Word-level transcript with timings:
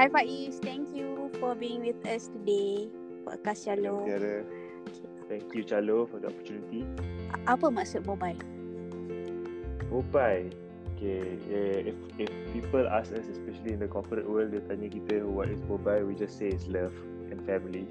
Hi 0.00 0.08
Faiz, 0.08 0.56
thank 0.64 0.96
you 0.96 1.28
for 1.36 1.52
being 1.54 1.84
with 1.84 2.00
us 2.08 2.32
today. 2.32 2.88
Podcast 3.20 3.68
Chalo. 3.68 4.00
Tiara. 4.08 4.48
Thank 5.28 5.52
you 5.52 5.60
Chalo 5.60 6.08
for 6.08 6.16
the 6.16 6.32
opportunity. 6.32 6.88
Apa 7.44 7.68
maksud 7.68 8.08
mobile? 8.08 8.40
Mobile. 9.92 10.48
Okay, 10.96 11.36
yeah, 11.52 11.92
if 11.92 11.96
if 12.16 12.32
people 12.56 12.88
ask 12.88 13.12
us, 13.12 13.28
especially 13.28 13.76
in 13.76 13.80
the 13.84 13.92
corporate 13.92 14.24
world, 14.24 14.56
dia 14.56 14.64
tanya 14.64 14.88
kita 14.88 15.20
what 15.20 15.52
is 15.52 15.60
mobile, 15.68 16.08
we 16.08 16.16
just 16.16 16.40
say 16.40 16.48
it's 16.48 16.64
love 16.64 16.96
and 17.28 17.36
family. 17.44 17.84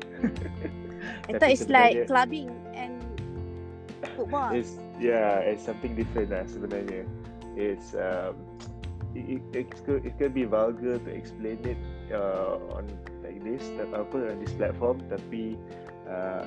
I 1.30 1.38
thought 1.38 1.54
it's 1.54 1.70
like 1.70 1.94
sebenarnya- 1.94 2.10
clubbing 2.10 2.50
and 2.73 2.98
football. 4.18 4.50
It's 4.50 4.82
yeah, 4.98 5.46
it's 5.46 5.62
something 5.62 5.94
different 5.94 6.34
lah 6.34 6.50
sebenarnya. 6.50 7.05
It's 7.54 7.94
um, 7.94 8.34
it, 9.16 9.41
it, 9.54 9.68
it 10.06 10.14
could 10.18 10.33
be 10.33 10.43
vulgar 10.46 11.00
to 11.00 11.10
explain 11.10 11.60
it 11.65 11.78
uh, 12.14 12.57
on 12.75 12.86
like 13.24 13.42
this, 13.43 13.70
tak- 13.78 13.93
apa 13.93 14.33
on 14.33 14.38
this 14.42 14.54
platform. 14.54 15.02
Tapi 15.10 15.57
uh, 16.06 16.43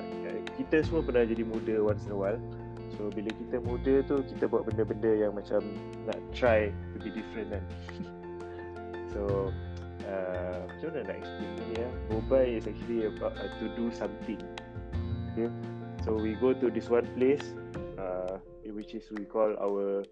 kita 0.59 0.83
semua 0.87 1.03
pernah 1.03 1.27
jadi 1.27 1.43
muda 1.43 1.75
once 1.83 2.05
in 2.07 2.15
a 2.15 2.17
while. 2.17 2.41
So 2.95 3.09
bila 3.09 3.33
kita 3.33 3.57
muda 3.63 4.05
tu 4.05 4.21
kita 4.21 4.45
buat 4.45 4.69
benda-benda 4.69 5.11
yang 5.27 5.33
macam 5.33 5.65
nak 6.05 6.19
try 6.29 6.69
to 6.93 6.97
be 7.01 7.09
different 7.09 7.57
kan. 7.57 7.63
so 9.13 9.49
uh, 10.05 10.57
macam 10.69 10.87
mana 10.93 10.99
nak 11.09 11.17
explain 11.19 11.49
ni 11.57 11.67
ya? 11.81 11.87
Mobile 12.13 12.51
is 12.53 12.65
actually 12.69 13.09
about 13.09 13.33
uh, 13.35 13.49
to 13.59 13.65
do 13.73 13.89
something. 13.89 14.39
Okay. 15.33 15.49
So 16.05 16.19
we 16.19 16.37
go 16.37 16.53
to 16.53 16.67
this 16.69 16.91
one 16.91 17.07
place 17.17 17.55
uh, 17.97 18.37
which 18.69 18.93
is 18.93 19.07
we 19.11 19.25
call 19.25 19.55
our 19.57 20.03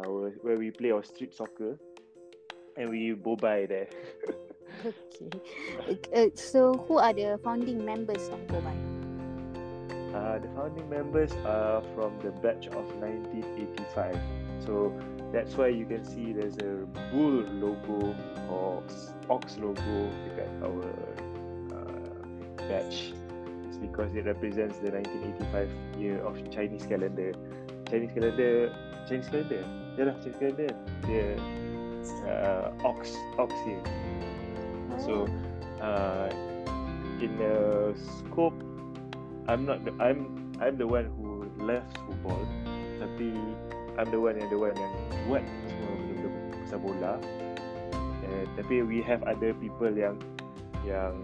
our 0.00 0.32
where 0.40 0.56
we 0.56 0.70
play 0.70 0.90
our 0.94 1.02
street 1.02 1.34
soccer 1.34 1.76
and 2.80 2.88
we 2.88 3.12
bobai 3.12 3.68
there. 3.68 3.88
Okay. 5.90 6.00
Uh, 6.16 6.30
so 6.34 6.72
who 6.88 6.96
are 6.96 7.12
the 7.12 7.38
founding 7.44 7.84
members 7.84 8.28
of 8.28 8.40
mobile? 8.48 8.72
Uh, 10.16 10.38
the 10.38 10.48
founding 10.56 10.88
members 10.88 11.32
are 11.44 11.82
from 11.94 12.18
the 12.24 12.30
batch 12.40 12.66
of 12.68 12.88
1985. 12.96 14.16
So 14.64 14.92
that's 15.32 15.54
why 15.54 15.68
you 15.68 15.84
can 15.84 16.04
see 16.04 16.32
there's 16.32 16.56
a 16.56 16.86
bull 17.12 17.44
logo 17.60 18.16
or 18.48 18.82
ox 19.28 19.58
logo 19.58 20.08
dekat 20.24 20.48
our 20.64 20.88
uh, 21.76 22.16
batch. 22.66 23.12
It's 23.68 23.76
because 23.76 24.14
it 24.16 24.24
represents 24.24 24.80
the 24.80 24.90
1985 24.90 25.68
year 26.00 26.18
of 26.24 26.40
Chinese 26.50 26.86
calendar. 26.86 27.36
Chinese 27.84 28.12
calendar, 28.16 28.72
Chinese 29.06 29.28
calendar. 29.28 29.62
Yeah 29.98 30.04
lah, 30.08 30.16
Chinese 30.24 30.40
calendar. 30.40 30.72
Uh, 32.26 32.72
ox, 32.84 33.16
ox 33.36 33.52
here. 33.64 33.82
So 35.00 35.28
uh, 35.80 36.28
in 37.20 37.36
the 37.36 37.94
scope, 37.96 38.56
I'm 39.48 39.64
not 39.64 39.84
the, 39.84 39.92
I'm 40.00 40.52
I'm 40.60 40.76
the 40.76 40.86
one 40.86 41.08
who 41.16 41.48
left 41.60 41.96
football, 42.04 42.44
tapi 43.00 43.32
I'm 43.96 44.08
the 44.12 44.20
one 44.20 44.36
yang 44.36 44.48
the 44.52 44.60
one 44.60 44.76
yang 44.76 44.92
buat 45.28 45.44
semua 45.68 45.92
benda-benda 45.96 46.56
pasal 46.64 46.78
bola. 46.80 47.14
Eh, 48.30 48.44
tapi 48.54 48.84
we 48.84 49.02
have 49.02 49.24
other 49.26 49.56
people 49.56 49.90
yang 49.90 50.14
yang 50.84 51.16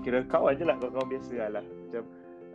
kira 0.00 0.24
kawan 0.24 0.56
je 0.56 0.64
lah 0.64 0.76
kawan-kawan 0.80 1.08
biasa 1.12 1.52
lah 1.52 1.64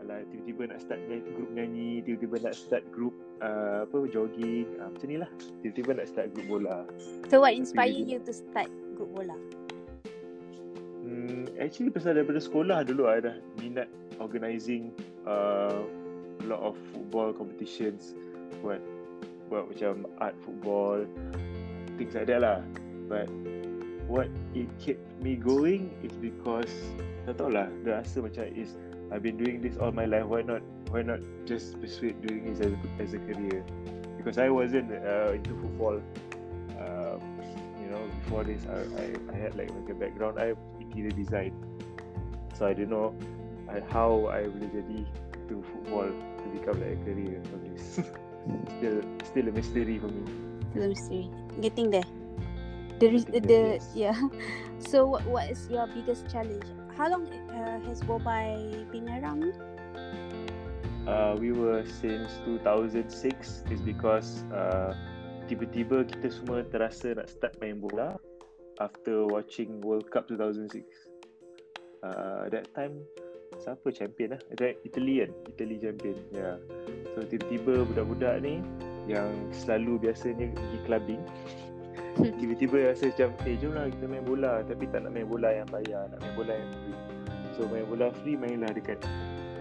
alah 0.06 0.22
tiba-tiba 0.30 0.70
nak 0.70 0.80
start 0.86 1.02
group 1.10 1.50
nyanyi 1.50 2.06
tiba-tiba 2.06 2.46
nak 2.46 2.54
start 2.54 2.86
group 2.94 3.18
uh, 3.42 3.90
apa 3.90 4.06
jogging 4.14 4.70
uh, 4.78 4.94
macam 4.94 5.08
ni 5.10 5.18
lah. 5.18 5.30
Tiba-tiba 5.66 5.98
nak 5.98 6.08
start 6.08 6.28
group 6.38 6.48
bola. 6.48 6.86
So 7.34 7.42
what 7.42 7.58
inspired 7.58 7.98
Tapi- 7.98 8.14
you 8.14 8.22
to 8.22 8.34
start 8.34 8.70
group 8.94 9.10
bola? 9.18 9.36
Hmm, 11.06 11.46
actually 11.62 11.94
pasal 11.94 12.18
daripada 12.18 12.42
sekolah 12.42 12.82
dulu 12.82 13.06
I 13.06 13.22
dah 13.22 13.38
minat 13.62 13.90
organising 14.18 14.90
uh, 15.30 15.86
a 16.42 16.46
lot 16.46 16.62
of 16.62 16.78
football 16.94 17.34
competitions. 17.34 18.14
Buat 18.62 18.82
buat 19.50 19.70
macam 19.70 20.10
art 20.22 20.34
football 20.42 21.06
things 21.98 22.14
like 22.18 22.30
that 22.30 22.42
lah. 22.42 22.62
But 23.06 23.30
what 24.10 24.30
it 24.58 24.70
kept 24.82 25.02
me 25.22 25.38
going 25.38 25.94
is 26.02 26.14
because 26.18 26.74
tak 27.26 27.38
tahu 27.38 27.54
lah 27.54 27.70
dah 27.86 28.02
rasa 28.02 28.22
macam 28.22 28.46
is 28.54 28.78
I've 29.12 29.24
been 29.24 29.38
doing 29.38 29.62
this 29.62 29.78
all 29.78 29.92
my 29.92 30.06
life 30.06 30.26
why 30.26 30.42
not 30.42 30.62
why 30.90 31.02
not 31.02 31.20
just 31.46 31.80
pursue 31.80 32.14
doing 32.14 32.54
this 32.54 32.66
as 32.66 32.74
a, 32.74 32.80
as 33.02 33.14
a 33.14 33.20
career 33.20 33.64
because 34.18 34.38
I 34.38 34.50
wasn't 34.50 34.92
uh, 34.92 35.34
into 35.34 35.54
football 35.62 36.02
uh, 36.80 37.18
you 37.82 37.88
know 37.90 38.02
before 38.24 38.44
this 38.44 38.66
I, 38.66 38.86
I, 39.02 39.06
I 39.34 39.38
had 39.38 39.56
like 39.56 39.70
like 39.70 39.90
a 39.90 39.94
background 39.94 40.40
I 40.40 40.54
interior 40.80 41.12
design 41.12 41.54
so 42.58 42.66
I 42.66 42.74
don't 42.74 42.90
know 42.90 43.16
I, 43.70 43.82
how 43.94 44.28
I 44.28 44.50
boleh 44.50 44.70
jadi 44.74 45.06
to 45.50 45.62
football 45.62 46.10
to 46.10 46.46
become 46.54 46.82
like 46.82 46.98
a 46.98 47.00
career 47.06 47.42
for 47.50 47.58
this 47.62 48.02
still 48.78 49.00
still 49.26 49.46
a 49.50 49.54
mystery 49.54 49.98
for 50.02 50.10
me 50.10 50.46
Still 50.76 50.84
a 50.84 50.88
mystery. 50.90 51.30
Getting 51.62 51.90
there. 51.90 52.04
The, 53.00 53.08
Getting 53.08 53.48
the, 53.48 53.80
yeah. 53.96 54.12
So 54.92 55.08
what 55.08 55.24
what 55.24 55.50
is 55.50 55.72
your 55.72 55.88
biggest 55.88 56.28
challenge? 56.28 56.68
How 56.96 57.12
long 57.12 57.28
uh, 57.28 57.80
has 57.88 58.00
Bobai 58.02 58.88
been 58.92 59.08
around? 59.12 59.52
uh, 61.08 61.36
we 61.40 61.52
were 61.52 61.86
since 61.86 62.40
2006 62.46 63.64
is 63.70 63.82
because 63.82 64.44
uh, 64.54 64.94
tiba-tiba 65.46 66.06
kita 66.06 66.34
semua 66.34 66.66
terasa 66.66 67.14
nak 67.14 67.30
start 67.30 67.54
main 67.62 67.78
bola 67.78 68.18
after 68.82 69.26
watching 69.30 69.80
World 69.86 70.10
Cup 70.10 70.28
2006. 70.28 70.84
Uh, 72.06 72.50
that 72.50 72.70
time 72.74 73.02
siapa 73.62 73.88
champion 73.94 74.38
lah? 74.38 74.42
That 74.58 74.82
Italy 74.84 75.24
kan? 75.24 75.32
Italy 75.48 75.76
champion. 75.80 76.18
Yeah. 76.34 76.58
So 77.14 77.24
tiba-tiba 77.24 77.86
budak-budak 77.88 78.42
ni 78.42 78.60
yang 79.06 79.30
selalu 79.54 80.10
biasanya 80.10 80.50
pergi 80.54 80.80
clubbing 80.90 81.22
tiba-tiba 82.40 82.92
rasa 82.92 83.12
macam 83.12 83.30
eh 83.44 83.56
jom 83.60 83.72
lah 83.76 83.86
kita 83.92 84.06
main 84.08 84.24
bola. 84.24 84.64
Tapi 84.64 84.84
tak 84.90 85.04
nak 85.04 85.12
main 85.12 85.28
bola 85.28 85.50
yang 85.52 85.68
bayar 85.68 86.08
nak 86.10 86.20
main 86.24 86.34
bola 86.34 86.54
yang 86.56 86.72
free. 86.72 87.00
So 87.56 87.68
main 87.68 87.86
bola 87.88 88.08
free 88.24 88.38
mainlah 88.40 88.72
dekat 88.72 89.00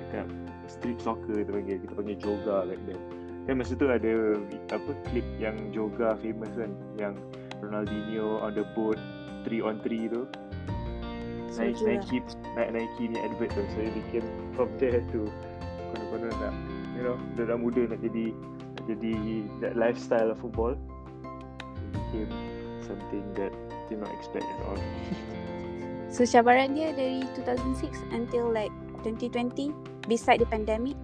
dekat 0.09 0.27
street 0.71 0.99
soccer 1.03 1.43
kita 1.43 1.51
panggil. 1.51 1.77
Kita 1.83 1.93
panggil 1.99 2.17
joga 2.23 2.67
back 2.67 2.83
then 2.87 3.01
kan 3.45 3.61
masa 3.61 3.77
tu 3.77 3.93
ada 3.93 4.41
apa 4.73 4.91
klip 5.13 5.27
yang 5.37 5.57
joga 5.69 6.17
famous 6.25 6.49
kan? 6.57 6.73
Yang 6.97 7.21
Ronaldinho 7.61 8.41
on 8.41 8.57
the 8.57 8.65
boat 8.73 8.97
3 9.45 9.61
on 9.61 9.77
3 9.85 10.09
tu. 10.09 10.25
Naik 11.55 11.79
lah. 11.85 12.01
Nike 12.01 12.19
naik 12.57 12.71
Nike 12.73 13.03
ni 13.13 13.19
advert 13.21 13.53
tu. 13.53 13.63
So 13.77 13.79
it 13.85 13.93
became 13.93 14.27
from 14.57 14.73
there 14.81 15.05
to 15.13 15.29
konon-konon 15.93 16.35
nak 16.41 16.55
you 16.97 17.03
know 17.05 17.17
budak 17.37 17.59
muda 17.61 17.83
nak 17.95 18.01
jadi 18.03 18.35
nak 18.75 18.85
jadi 18.91 19.13
that 19.63 19.75
lifestyle 19.79 20.35
of 20.35 20.39
football 20.41 20.75
became 22.15 22.83
something 22.87 23.25
that 23.35 23.53
did 23.89 23.99
not 23.99 24.11
expect 24.15 24.45
at 24.45 24.61
all. 24.67 24.79
So 26.15 26.23
cabaran 26.23 26.79
dia 26.79 26.95
dari 26.95 27.27
2006 27.43 28.15
until 28.15 28.47
like 28.47 28.71
2020 29.03 29.75
beside 30.07 30.39
the 30.39 30.47
pandemic. 30.47 30.95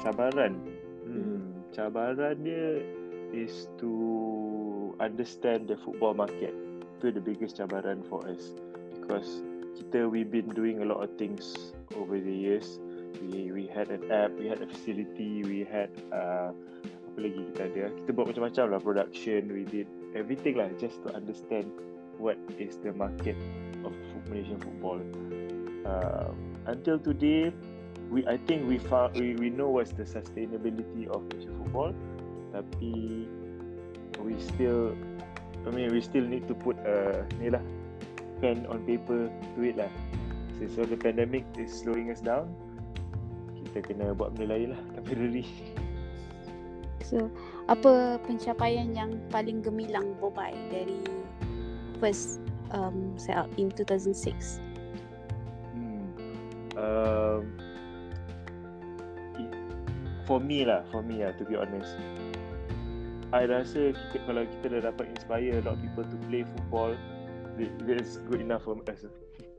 cabaran? 0.00 0.56
Hmm, 1.04 1.60
cabaran 1.76 2.40
dia 2.40 2.80
is 3.36 3.68
to 3.76 4.96
understand 4.96 5.68
the 5.68 5.76
football 5.84 6.16
market. 6.16 6.56
Itu 6.96 7.12
the 7.12 7.20
biggest 7.20 7.60
cabaran 7.60 8.00
for 8.08 8.24
us. 8.24 8.56
Because 8.96 9.44
kita 9.76 10.08
we 10.08 10.24
been 10.24 10.48
doing 10.56 10.80
a 10.80 10.88
lot 10.88 11.04
of 11.04 11.12
things 11.20 11.76
over 12.00 12.16
the 12.16 12.32
years. 12.32 12.80
We 13.20 13.52
we 13.52 13.68
had 13.68 13.92
an 13.92 14.08
app 14.08 14.32
we 14.40 14.48
had 14.48 14.64
a 14.64 14.68
facility 14.72 15.44
we 15.44 15.68
had 15.68 15.92
uh, 16.08 16.56
lagi 17.20 17.40
kita 17.52 17.62
ada 17.68 17.84
kita 18.02 18.10
buat 18.16 18.26
macam-macam 18.32 18.64
lah 18.72 18.80
production 18.80 19.40
we 19.52 19.62
did 19.68 19.86
everything 20.16 20.56
lah 20.56 20.68
just 20.80 20.98
to 21.04 21.12
understand 21.12 21.68
what 22.16 22.36
is 22.56 22.76
the 22.80 22.92
market 22.92 23.36
of 23.84 23.92
Malaysian 24.28 24.60
football. 24.60 25.00
Uh, 25.88 26.32
until 26.68 27.00
today 27.00 27.48
we 28.12 28.24
I 28.28 28.36
think 28.44 28.68
we 28.68 28.76
found 28.76 29.16
we, 29.16 29.36
we 29.36 29.48
know 29.48 29.72
what's 29.72 29.92
the 29.96 30.04
sustainability 30.04 31.08
of 31.08 31.24
Malaysian 31.32 31.56
football 31.56 31.92
tapi 32.50 33.24
we 34.20 34.34
still 34.40 34.92
I 35.64 35.70
mean 35.72 35.92
we 35.92 36.00
still 36.00 36.24
need 36.24 36.48
to 36.48 36.54
put 36.56 36.76
a 36.84 37.24
ni 37.40 37.48
lah 37.48 37.62
pen 38.40 38.64
on 38.68 38.84
paper 38.84 39.28
to 39.28 39.60
it 39.60 39.76
lah. 39.76 39.92
Since 40.56 40.76
so 40.76 40.84
the 40.84 40.96
pandemic 40.96 41.44
is 41.56 41.72
slowing 41.72 42.12
us 42.12 42.20
down. 42.20 42.52
Kita 43.56 43.84
kena 43.84 44.12
buat 44.12 44.36
benda 44.36 44.56
lain 44.56 44.68
lah 44.76 44.80
temporary 44.96 45.46
So 47.10 47.26
apa 47.66 48.22
pencapaian 48.22 48.94
yang 48.94 49.18
paling 49.34 49.66
gemilang 49.66 50.14
Bobai 50.22 50.54
dari 50.70 51.02
first 51.98 52.38
um, 52.70 53.18
set 53.18 53.34
up 53.34 53.50
in 53.58 53.74
2006? 53.74 54.62
Hmm. 55.74 56.06
It- 59.34 59.58
for 60.30 60.38
me 60.38 60.62
lah, 60.62 60.86
for 60.94 61.02
me 61.02 61.26
lah, 61.26 61.34
to 61.34 61.42
be 61.42 61.58
honest. 61.58 61.98
I 63.34 63.46
rasa 63.46 63.90
kita, 63.94 64.22
kalau 64.26 64.46
kita 64.46 64.66
dah 64.78 64.94
dapat 64.94 65.10
inspire 65.10 65.58
a 65.58 65.62
lot 65.66 65.74
of 65.74 65.82
people 65.82 66.06
to 66.06 66.16
play 66.30 66.46
football, 66.46 66.94
that's 67.58 68.22
good 68.30 68.42
enough 68.42 68.62
for 68.66 68.78
us. 68.86 69.06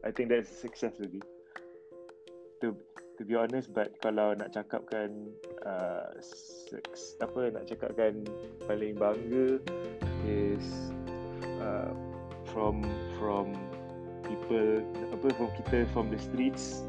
I 0.07 0.11
think 0.11 0.31
that's 0.31 0.47
success 0.47 0.95
already. 0.99 1.23
To 2.63 2.75
to 3.21 3.27
be 3.29 3.37
honest, 3.37 3.69
but 3.69 3.93
kalau 4.01 4.33
nak 4.33 4.49
cakapkan 4.49 5.29
uh, 5.61 6.09
apa 7.21 7.41
nak 7.53 7.69
cakapkan 7.69 8.25
paling 8.65 8.97
bangga 8.97 9.61
is 10.25 10.89
uh, 11.61 11.93
from 12.49 12.81
from 13.21 13.53
people 14.25 14.81
apa 15.13 15.27
from 15.37 15.53
kita 15.61 15.85
from 15.93 16.09
the 16.09 16.17
streets 16.17 16.81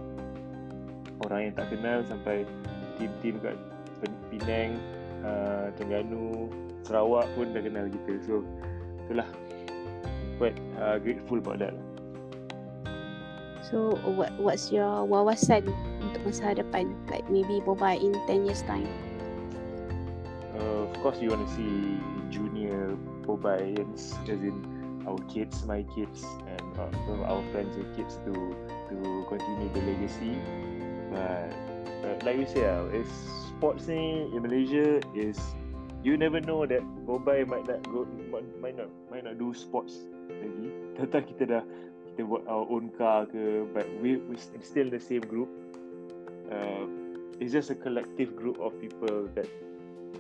orang 1.29 1.53
yang 1.53 1.55
tak 1.61 1.69
kenal 1.69 2.01
sampai 2.09 2.49
tim-tim 2.97 3.37
kat 3.45 3.61
Penang, 4.33 4.81
uh, 5.23 5.69
Terengganu, 5.77 6.49
Sarawak 6.83 7.29
pun 7.37 7.53
dah 7.53 7.63
kenal 7.63 7.87
kita. 7.87 8.19
So 8.25 8.43
itulah 9.05 9.29
quite 10.41 10.57
uh, 10.81 10.97
grateful 10.97 11.39
about 11.45 11.61
that. 11.61 11.77
So 13.69 14.01
what 14.17 14.33
what's 14.41 14.73
your 14.73 15.05
wawasan 15.05 15.92
untuk 16.03 16.23
masa 16.27 16.55
hadapan? 16.55 16.93
Like 17.07 17.27
maybe 17.31 17.63
Boba 17.63 17.95
in 17.95 18.15
10 18.27 18.47
years 18.47 18.63
time. 18.67 18.89
Uh, 20.53 20.85
of 20.85 20.95
course 21.01 21.19
you 21.23 21.33
want 21.33 21.47
to 21.47 21.51
see 21.57 21.97
junior 22.29 22.95
Bobayans 23.25 24.19
as 24.29 24.41
in 24.43 24.57
our 25.07 25.19
kids, 25.27 25.65
my 25.65 25.83
kids 25.95 26.25
and 26.47 26.69
uh, 26.79 27.31
our 27.31 27.43
friends 27.51 27.75
and 27.77 27.89
kids 27.97 28.19
to 28.27 28.33
to 28.91 28.97
continue 29.29 29.71
the 29.73 29.83
legacy. 29.83 30.35
But, 31.11 31.51
but 32.03 32.17
like 32.25 32.39
you 32.39 32.47
say, 32.47 32.65
uh, 32.65 32.85
it's 32.93 33.11
sports 33.49 33.87
ni 33.87 34.27
in 34.33 34.43
Malaysia 34.43 35.01
is 35.15 35.39
you 36.03 36.19
never 36.19 36.41
know 36.41 36.67
that 36.67 36.83
Bobai 37.07 37.47
might 37.47 37.67
not 37.67 37.83
go 37.91 38.07
might 38.61 38.77
not 38.77 38.91
might 39.11 39.25
not 39.25 39.39
do 39.39 39.55
sports 39.55 40.03
lagi. 40.29 40.69
Tentang 40.99 41.23
kita 41.27 41.45
dah 41.47 41.63
kita 42.13 42.27
buat 42.27 42.45
our 42.51 42.67
own 42.69 42.91
car 42.99 43.25
ke, 43.31 43.65
but 43.71 43.87
we 44.03 44.19
we 44.29 44.37
still 44.63 44.91
the 44.91 45.01
same 45.01 45.23
group. 45.25 45.49
Uh, 46.53 46.85
it's 47.41 47.53
just 47.53 47.73
a 47.73 47.75
collective 47.75 48.37
group 48.37 48.61
of 48.61 48.77
people 48.77 49.27
that 49.35 49.49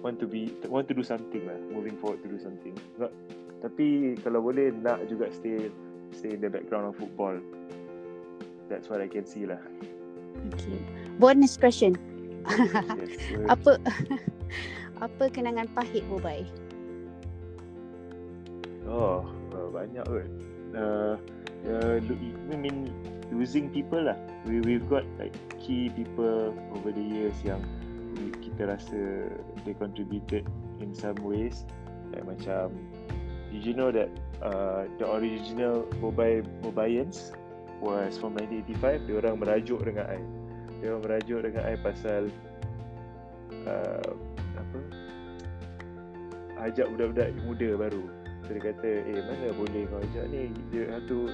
want 0.01 0.19
to 0.19 0.27
be 0.27 0.57
want 0.67 0.89
to 0.89 0.95
do 0.95 1.05
something 1.05 1.45
lah, 1.45 1.59
moving 1.71 1.95
forward 2.01 2.25
to 2.25 2.29
do 2.29 2.41
something. 2.41 2.73
Not, 2.97 3.13
tapi 3.61 4.17
kalau 4.25 4.41
boleh 4.41 4.73
nak 4.81 5.05
juga 5.13 5.29
stay 5.31 5.69
stay 6.17 6.35
in 6.35 6.41
the 6.41 6.49
background 6.49 6.89
of 6.89 6.97
football. 6.97 7.37
That's 8.73 8.89
what 8.89 9.05
I 9.05 9.09
can 9.13 9.29
see 9.29 9.45
lah. 9.45 9.61
Okay. 10.57 10.81
Bonus 11.21 11.61
question. 11.61 11.95
apa 13.53 13.79
apa 15.07 15.25
kenangan 15.31 15.69
pahit 15.77 16.03
Bobai? 16.09 16.43
Oh, 18.89 19.23
uh, 19.55 19.69
banyak 19.71 20.03
kot. 20.09 20.29
Uh, 20.73 21.15
uh, 21.69 21.97
I 22.01 22.57
mean 22.57 22.91
losing 23.31 23.71
people 23.71 24.11
lah. 24.11 24.19
We 24.49 24.59
we've 24.65 24.89
got 24.91 25.07
like 25.21 25.37
key 25.63 25.89
people 25.95 26.51
over 26.75 26.91
the 26.91 27.01
years 27.01 27.39
yang 27.47 27.63
kita 28.43 28.69
rasa 28.69 29.31
they 29.63 29.73
contributed 29.73 30.45
in 30.83 30.91
some 30.93 31.17
ways. 31.23 31.65
Like 32.13 32.27
macam, 32.27 32.75
did 33.49 33.63
you 33.65 33.73
know 33.73 33.95
that 33.95 34.11
uh, 34.43 34.85
the 34.99 35.07
original 35.09 35.87
Bobai 36.03 36.45
Bobayans 36.61 37.33
was 37.81 38.19
from 38.19 38.37
1985? 38.37 39.09
Dia 39.09 39.15
orang 39.23 39.37
merajuk 39.41 39.81
dengan 39.87 40.05
I. 40.11 40.21
Dia 40.83 40.93
orang 40.93 41.03
merajuk 41.09 41.39
dengan 41.47 41.63
I 41.65 41.75
pasal 41.81 42.23
uh, 43.65 44.11
apa? 44.59 44.81
Ajak 46.69 46.91
budak-budak 46.93 47.33
muda 47.49 47.71
baru. 47.79 48.05
So 48.45 48.59
dia 48.59 48.75
kata 48.75 48.91
eh 49.07 49.23
mana 49.25 49.55
boleh 49.55 49.87
kau 49.89 50.03
ajak 50.03 50.27
ni? 50.29 50.51
Have 50.75 51.07
to 51.09 51.31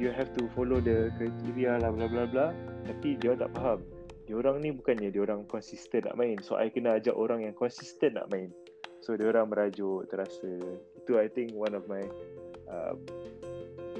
you 0.00 0.08
have 0.10 0.32
to 0.34 0.48
follow 0.56 0.80
the 0.80 1.12
criteria 1.20 1.76
lah 1.78 1.92
bla 1.92 2.08
bla 2.08 2.24
bla 2.24 2.46
tapi 2.86 3.18
dia 3.18 3.38
tak 3.38 3.50
faham. 3.54 3.80
Dia 4.26 4.38
orang 4.38 4.62
ni 4.62 4.70
bukannya 4.70 5.10
dia 5.10 5.22
orang 5.22 5.46
konsisten 5.50 6.06
nak 6.06 6.14
main. 6.14 6.38
So 6.42 6.54
I 6.54 6.70
kena 6.70 6.98
ajak 6.98 7.14
orang 7.14 7.46
yang 7.46 7.54
konsisten 7.54 8.14
nak 8.14 8.30
main. 8.30 8.54
So 9.02 9.18
dia 9.18 9.30
orang 9.30 9.50
merajuk 9.50 10.06
terasa. 10.10 10.62
Itu 10.94 11.18
I 11.18 11.26
think 11.26 11.54
one 11.58 11.74
of 11.74 11.90
my 11.90 12.02
uh, 12.70 12.94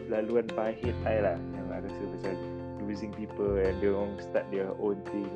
laluan 0.06 0.46
pahit 0.54 0.94
I 1.02 1.18
lah. 1.18 1.38
Yang 1.38 1.66
I 1.66 1.78
rasa 1.82 2.02
pasal 2.18 2.36
losing 2.86 3.12
people 3.14 3.58
and 3.58 3.74
dia 3.82 3.90
orang 3.90 4.14
start 4.22 4.46
their 4.54 4.70
own 4.78 5.02
thing. 5.10 5.30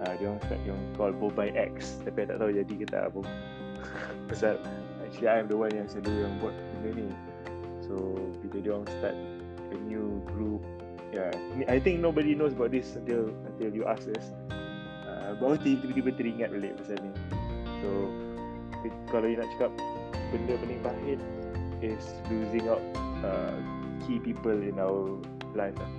Uh, 0.00 0.12
dia 0.16 0.32
orang 0.32 0.42
start 0.48 0.60
yang 0.64 0.80
call 0.96 1.12
Bobai 1.12 1.52
X. 1.52 2.00
Tapi 2.04 2.24
I 2.24 2.26
tak 2.32 2.40
tahu 2.40 2.50
jadi 2.56 2.72
ke 2.72 2.86
tak 2.88 3.12
apa 3.12 3.20
pasal 4.28 4.58
actually 5.04 5.28
I 5.28 5.38
am 5.44 5.46
the 5.46 5.56
one 5.56 5.72
yang 5.72 5.88
selalu 5.88 6.24
yang 6.24 6.34
buat 6.40 6.54
benda 6.56 6.90
ni. 7.04 7.08
So 7.84 8.16
bila 8.40 8.56
dia 8.64 8.72
orang 8.74 8.88
start 8.98 9.16
a 9.70 9.76
new 9.86 10.24
group 10.32 10.64
yeah 11.16 11.32
I 11.72 11.80
think 11.80 12.04
nobody 12.04 12.36
knows 12.36 12.52
about 12.52 12.76
this 12.76 12.92
until 12.92 13.32
until 13.48 13.72
you 13.72 13.88
ask 13.88 14.04
us 14.12 14.36
uh, 15.08 15.32
tiba-tiba 15.64 16.12
teringat 16.12 16.52
balik 16.52 16.76
pasal 16.76 17.00
ni 17.00 17.10
so 17.80 17.88
kalau 19.08 19.26
you 19.26 19.40
nak 19.40 19.48
cakap 19.56 19.72
benda 20.28 20.54
paling 20.60 20.80
pahit 20.84 21.20
is 21.80 22.04
losing 22.28 22.68
out 22.68 22.82
uh, 23.24 23.56
key 24.04 24.20
people 24.20 24.54
in 24.54 24.76
our 24.76 25.16
life 25.56 25.74
lah. 25.80 25.90